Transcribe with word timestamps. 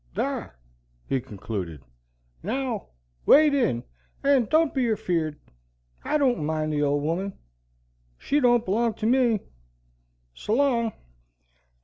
Thar," 0.15 0.57
he 1.05 1.21
concluded, 1.21 1.83
"now 2.41 2.87
wade 3.27 3.53
in, 3.53 3.83
and 4.23 4.49
don't 4.49 4.73
be 4.73 4.89
afeard. 4.91 5.39
I 6.03 6.17
don't 6.17 6.43
mind 6.43 6.73
the 6.73 6.81
old 6.81 7.03
woman. 7.03 7.37
She 8.17 8.39
don't 8.39 8.65
b'long 8.65 8.95
to 8.95 9.05
ME. 9.05 9.41
S'long." 10.33 10.93